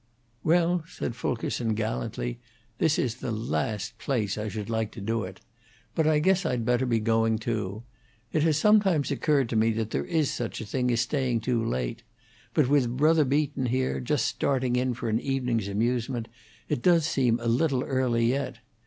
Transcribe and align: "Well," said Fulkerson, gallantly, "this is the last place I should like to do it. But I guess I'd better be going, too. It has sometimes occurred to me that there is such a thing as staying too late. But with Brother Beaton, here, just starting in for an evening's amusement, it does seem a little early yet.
"Well," 0.43 0.83
said 0.87 1.15
Fulkerson, 1.15 1.75
gallantly, 1.75 2.39
"this 2.79 2.97
is 2.97 3.17
the 3.17 3.31
last 3.31 3.99
place 3.99 4.35
I 4.35 4.47
should 4.47 4.67
like 4.67 4.89
to 4.93 4.99
do 4.99 5.23
it. 5.25 5.41
But 5.93 6.07
I 6.07 6.17
guess 6.17 6.43
I'd 6.43 6.65
better 6.65 6.87
be 6.87 6.99
going, 6.99 7.37
too. 7.37 7.83
It 8.33 8.41
has 8.41 8.57
sometimes 8.57 9.11
occurred 9.11 9.47
to 9.49 9.55
me 9.55 9.69
that 9.73 9.91
there 9.91 10.05
is 10.05 10.33
such 10.33 10.59
a 10.59 10.65
thing 10.65 10.89
as 10.89 11.01
staying 11.01 11.41
too 11.41 11.63
late. 11.63 12.01
But 12.55 12.67
with 12.67 12.97
Brother 12.97 13.25
Beaton, 13.25 13.67
here, 13.67 13.99
just 13.99 14.25
starting 14.25 14.75
in 14.75 14.95
for 14.95 15.07
an 15.07 15.19
evening's 15.19 15.67
amusement, 15.67 16.29
it 16.67 16.81
does 16.81 17.05
seem 17.05 17.39
a 17.39 17.45
little 17.45 17.83
early 17.83 18.25
yet. 18.25 18.57